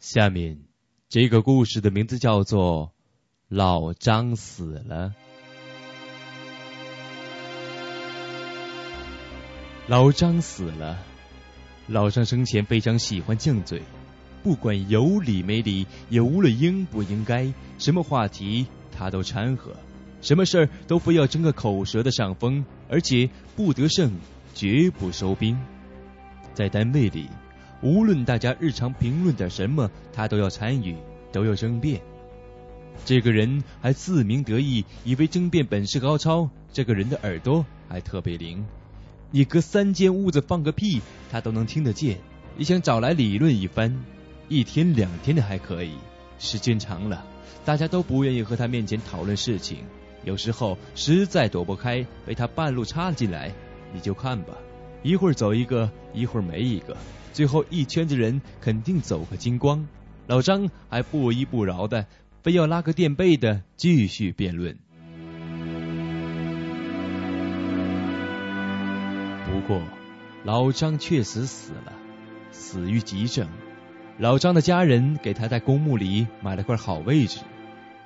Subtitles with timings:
[0.00, 0.62] 下面
[1.10, 2.86] 这个故事的名字叫做
[3.48, 5.10] 《老张死了》。
[9.86, 11.04] 老张死了，
[11.86, 13.82] 老张生前非常喜欢犟嘴，
[14.42, 19.76] 不管有理没理，也无论应不应该，什么话题他都掺和，
[20.22, 24.10] 什么事儿都非要争个口舌的上风，而且不得胜
[24.54, 25.60] 绝不收兵。
[26.54, 27.28] 在单位里，
[27.82, 30.96] 无论大家日常评论点什么，他都要参与，
[31.32, 32.00] 都要争辩。
[33.04, 36.50] 这个人还自鸣得意，以为争辩本事高超。
[36.72, 38.64] 这个人的耳朵还特别灵。
[39.30, 41.00] 你隔三间屋子放个屁，
[41.30, 42.18] 他都能听得见。
[42.56, 44.04] 你想找来理论一番，
[44.48, 45.94] 一天两天的还可以，
[46.38, 47.24] 时间长了，
[47.64, 49.78] 大家都不愿意和他面前讨论事情。
[50.24, 53.50] 有时候实在躲不开，被他半路插了进来，
[53.94, 54.54] 你就看吧，
[55.02, 56.96] 一会儿走一个，一会儿没一个，
[57.32, 59.86] 最后一圈子人肯定走个精光。
[60.26, 62.06] 老张还不依不饶的，
[62.42, 64.76] 非要拉个垫背的继续辩论。
[69.46, 69.82] 不过，
[70.44, 71.92] 老张确实死了，
[72.50, 73.48] 死于急症。
[74.18, 77.40] 老张的家人给他在公墓里买了块好位置。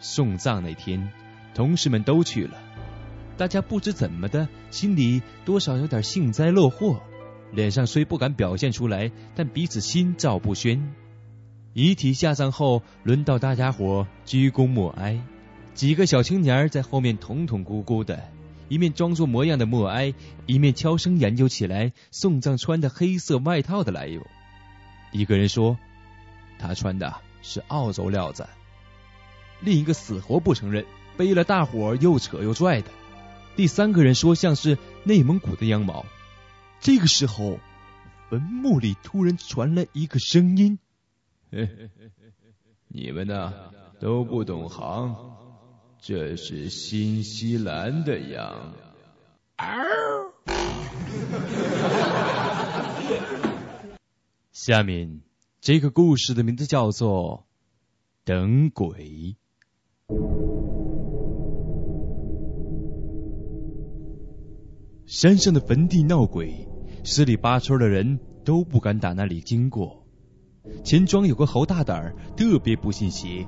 [0.00, 1.10] 送葬那天，
[1.54, 2.54] 同事们都去了，
[3.40, 7.00] 大家不知怎么的，心里多少有点幸灾乐祸，
[7.52, 10.92] 脸上虽不敢表现出来，但彼此心照不宣。
[11.72, 15.18] 遗体下葬后，轮到大家伙鞠躬默哀，
[15.72, 18.22] 几个小青年在后面捅捅咕咕的。
[18.68, 20.12] 一面装作模样的默哀，
[20.44, 24.20] 一面悄声研究起来送葬穿的黑色外套的来由。
[25.12, 25.78] 一个人说，
[26.58, 28.44] 他穿的是澳洲料子；
[29.60, 30.84] 另一个死活不承认，
[31.16, 32.90] 背了大伙又扯又拽的。
[33.56, 36.06] 第三个人说，像是内蒙古的羊毛。
[36.80, 37.58] 这个时候，
[38.30, 40.78] 坟墓里突然传来一个声音
[42.88, 43.52] ：“你们呢，
[44.00, 45.14] 都不懂行。”
[46.00, 48.72] 这是新西兰的羊。
[54.52, 55.20] 下面
[55.60, 57.44] 这个故事的名字叫做
[58.26, 58.88] 《等鬼》。
[65.10, 66.68] 山上的坟地闹鬼，
[67.02, 70.06] 十里八村的人都不敢打那里经过。
[70.84, 73.44] 钱庄有个侯大胆，特别不信邪。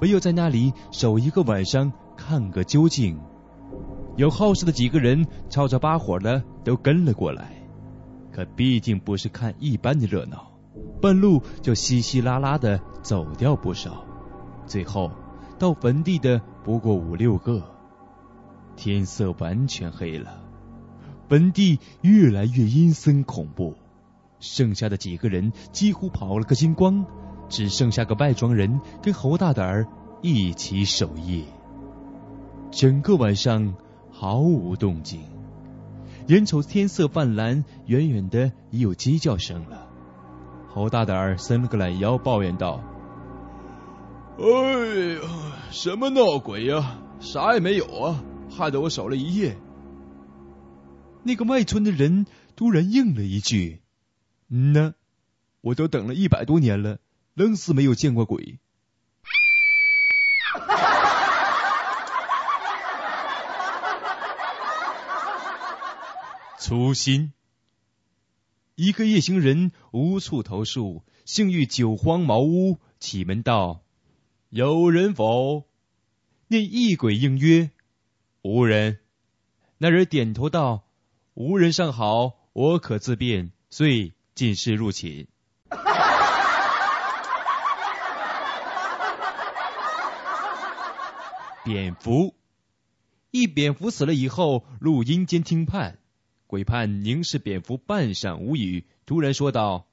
[0.00, 3.16] 唯有在那里守一个晚上，看个究竟。
[4.16, 7.62] 有好事的几个人吵吵巴火的都跟了过来，
[8.32, 10.50] 可毕竟不是看一般的热闹，
[11.00, 14.04] 半路就稀稀拉拉的走掉不少。
[14.66, 15.12] 最后
[15.60, 17.62] 到坟地的不过五六个。
[18.74, 20.42] 天色完全黑了，
[21.28, 23.74] 坟地越来越阴森恐怖，
[24.40, 27.04] 剩下的几个人几乎跑了个精光。
[27.46, 29.86] 只剩下个外庄人跟侯大胆儿
[30.22, 31.44] 一起守夜，
[32.70, 33.74] 整个晚上
[34.10, 35.20] 毫无动静。
[36.26, 39.86] 眼瞅天色泛蓝，远远的已有鸡叫声了。
[40.68, 42.80] 侯大胆儿伸了个懒腰，抱怨道
[44.40, 44.44] ：“哎
[45.14, 45.20] 呀，
[45.70, 46.98] 什么闹鬼呀？
[47.20, 49.54] 啥也没有啊，害得我守了一夜。”
[51.24, 53.80] 那个外村的人突然应了一句
[54.48, 54.94] ：“嗯呢，
[55.62, 57.00] 我都等了一百多年了。”
[57.34, 58.60] 愣是没有见过鬼。
[66.60, 67.32] 粗心，
[68.76, 73.82] 一个夜行人无处投宿，幸遇九荒茅屋，启门道
[74.50, 75.64] ：“有人否？”
[76.46, 77.72] 那异鬼应曰
[78.42, 79.00] ：“无人。”
[79.78, 80.83] 那人点头道
[81.34, 85.26] ：“无人尚好，我可自便。”遂进室入寝。
[91.64, 92.36] 蝙蝠，
[93.32, 95.98] 一蝙蝠死了以后，入阴间听判。
[96.46, 99.88] 鬼判凝视蝙蝠半晌无语，突然说道：“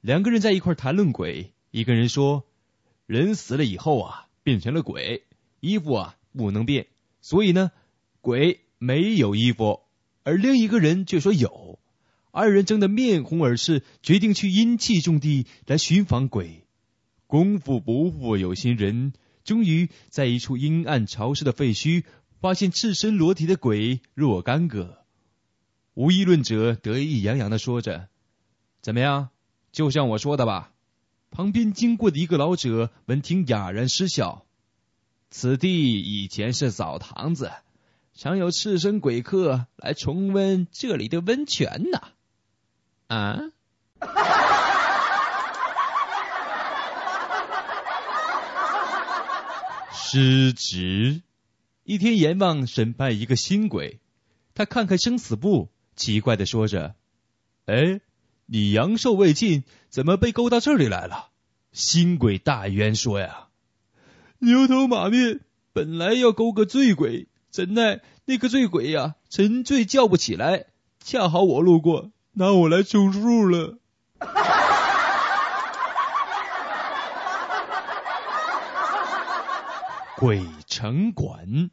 [0.06, 1.52] 两个人在一块谈论鬼。
[1.72, 2.46] 一个人说
[3.06, 5.24] ：“人死了以后啊，变成了鬼，
[5.58, 6.86] 衣服啊不能变，
[7.20, 7.72] 所以呢，
[8.20, 9.80] 鬼没有衣服，
[10.22, 11.80] 而另一个人却说有。
[12.30, 16.62] 二人争得面红耳赤，决定去阴气重地来寻访鬼。
[17.26, 19.12] 功夫不负有心人，
[19.42, 22.04] 终于在一处阴暗潮湿的废墟，
[22.40, 25.04] 发现赤身裸体的鬼若干个。
[25.94, 28.08] 无议论者得意洋洋的说着
[28.80, 29.30] ：“怎么样？
[29.76, 30.72] 就像我说的吧。”
[31.30, 34.46] 旁边经过的一个老者闻听，哑然失笑
[35.28, 37.52] ：“此地以前是澡堂子，
[38.14, 42.00] 常有赤身鬼客来重温这里的温泉呢。”
[43.14, 43.38] 啊！
[49.92, 51.20] 失职。
[51.84, 54.00] 一天，阎王审判一个新鬼，
[54.54, 56.94] 他看看生死簿，奇怪的说着
[57.66, 58.00] ：“哎，
[58.46, 61.28] 你阳寿未尽，怎么被勾到这里来了？”
[61.72, 63.48] 新鬼大冤说：“呀，
[64.38, 65.40] 牛头马面
[65.72, 70.66] 本来要勾个醉鬼，怎奈那个醉鬼呀沉醉叫不起来，
[71.04, 73.78] 恰好我路过。”拿我来充数了。
[80.18, 81.70] 鬼城管，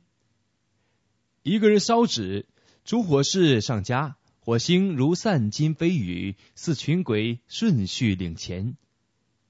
[1.41, 2.47] 一个人烧纸，
[2.85, 8.75] 烛火势上加，火星如散金飞雨，似群鬼顺序领钱。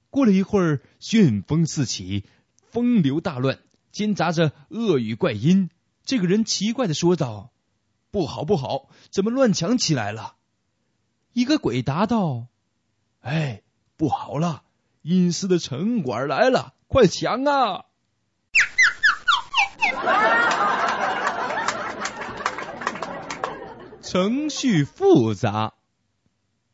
[0.08, 2.22] 过了一会儿，旋风四起，
[2.70, 3.58] 风流大乱，
[3.90, 5.68] 兼杂着恶语怪音。
[6.04, 7.50] 这个人奇怪的说道
[8.12, 10.36] ：“不好，不好，怎么乱抢起来了？”
[11.34, 12.46] 一个鬼答道
[13.18, 13.62] ：“哎，
[13.96, 14.62] 不好了！
[15.02, 17.86] 阴司的城管来了，快抢啊！”
[24.14, 25.74] 程序复杂。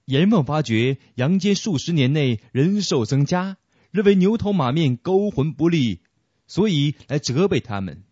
[0.04, 3.56] 阎王发觉阳间数十年内人寿增加，
[3.92, 6.00] 认为牛头马面勾魂不利，
[6.46, 8.04] 所以来责备他们。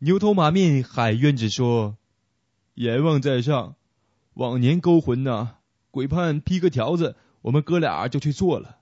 [0.00, 1.96] 牛头马面海冤着说
[2.74, 3.76] ：“阎王在上，
[4.32, 5.58] 往年勾魂呐。”
[5.92, 8.78] 鬼判批个条子，我们哥俩就去做了。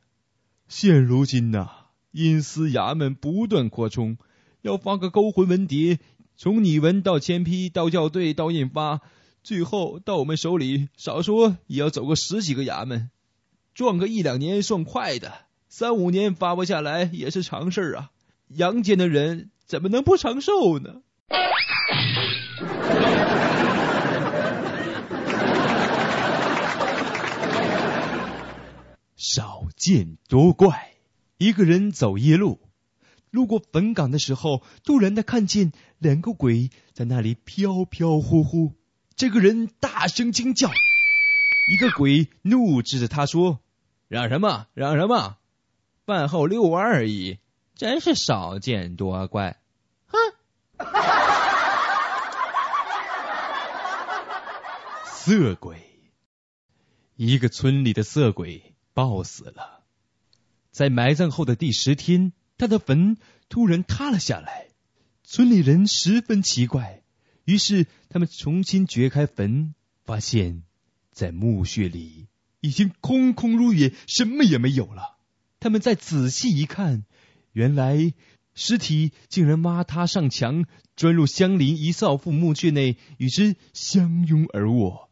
[0.69, 1.69] 现如今呐，
[2.13, 4.17] 阴司衙门不断扩充，
[4.63, 5.99] 要发个勾魂文牒，
[6.39, 9.03] 从拟文到签批到校对到印发，
[9.43, 13.11] 最后到我们手里，少说也要走个十几个衙门，
[13.75, 15.33] 撞个一两年算快的，
[15.69, 18.13] 三五年发不下来也是常事儿啊。
[18.47, 21.03] 阳间的人怎么能不长寿呢？
[29.17, 30.93] 少见多怪。
[31.39, 32.61] 一个人走夜路，
[33.31, 38.75] 路过坟岗的时候，突然的看见两个鬼在那里飘飘忽忽。
[39.23, 40.69] 这个人大声惊叫，
[41.71, 43.61] 一个鬼怒指着他说
[44.11, 44.67] ：“嚷什么？
[44.75, 45.37] 嚷什么？
[46.05, 47.39] 饭后遛弯而已，
[47.77, 49.61] 真是少见多怪。”
[50.11, 50.19] 哼！
[55.07, 56.01] 色鬼，
[57.15, 58.75] 一个村里的色鬼。
[58.93, 59.85] 暴死了，
[60.73, 63.17] 在埋葬后的第十天，他的坟
[63.49, 64.71] 突然塌了下来。
[65.23, 67.02] 村里人十分奇怪，
[67.45, 69.75] 于是他们重新掘开坟，
[70.05, 70.63] 发现，
[71.11, 72.29] 在墓穴里
[72.61, 75.19] 已经空空如也，什么也没有了。
[75.61, 77.05] 他们再仔细一看，
[77.53, 78.15] 原来
[78.55, 80.67] 尸体竟然挖塌上墙，
[80.97, 85.11] 钻入相邻一少妇墓穴内，与之相拥而卧，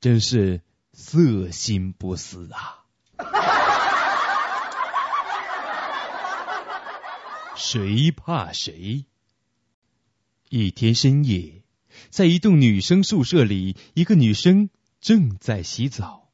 [0.00, 2.84] 真是色心不死啊！
[7.56, 9.04] 谁怕谁？
[10.48, 11.62] 一天深夜，
[12.08, 16.32] 在一栋女生宿舍里，一个女生正在洗澡。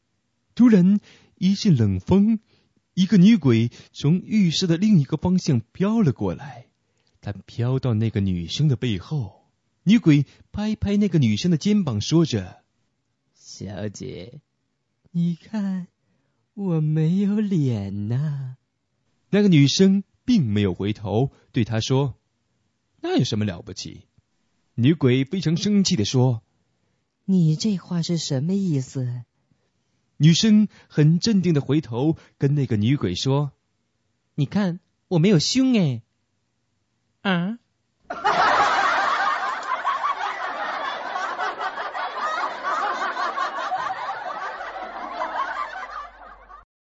[0.55, 1.01] 突然
[1.37, 2.39] 一阵冷风，
[2.95, 6.67] 一个女鬼从浴室的另一个方向飘了过来。
[7.21, 9.51] 她飘到那个女生的背后，
[9.83, 12.63] 女鬼拍拍那个女生的肩膀，说着
[13.35, 14.41] ：“小姐，
[15.11, 15.89] 你看。”
[16.57, 18.57] 我没有脸呐！
[19.29, 22.19] 那个女生并没有回头，对他说
[23.03, 24.07] ：“那有什么了不起？”
[24.79, 26.43] 女鬼非常生气的说
[27.25, 29.23] ：“你这话是什么意思？”
[30.19, 33.53] 女生很镇定的回头跟那个女鬼说
[34.37, 34.79] ：“你看，
[35.09, 36.03] 我没有胸哎。”
[37.23, 37.59] 啊。